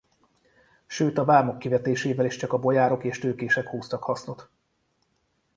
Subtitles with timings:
[0.85, 4.49] Sőt a vámok kivetésével is csak a bojárok és tőkések húztak hasznot.